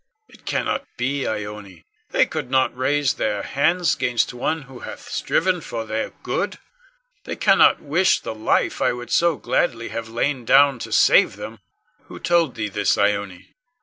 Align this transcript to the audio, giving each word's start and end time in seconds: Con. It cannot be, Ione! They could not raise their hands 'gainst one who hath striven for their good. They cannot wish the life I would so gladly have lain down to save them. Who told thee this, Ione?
Con. 0.27 0.33
It 0.35 0.45
cannot 0.47 0.87
be, 0.97 1.27
Ione! 1.27 1.85
They 2.09 2.25
could 2.25 2.49
not 2.49 2.75
raise 2.75 3.13
their 3.13 3.43
hands 3.43 3.93
'gainst 3.93 4.33
one 4.33 4.63
who 4.63 4.79
hath 4.79 5.07
striven 5.11 5.61
for 5.61 5.85
their 5.85 6.09
good. 6.23 6.57
They 7.25 7.35
cannot 7.35 7.83
wish 7.83 8.19
the 8.19 8.33
life 8.33 8.81
I 8.81 8.93
would 8.93 9.11
so 9.11 9.37
gladly 9.37 9.89
have 9.89 10.09
lain 10.09 10.43
down 10.43 10.79
to 10.79 10.91
save 10.91 11.35
them. 11.35 11.59
Who 12.05 12.17
told 12.19 12.55
thee 12.55 12.67
this, 12.69 12.97
Ione? 12.97 13.53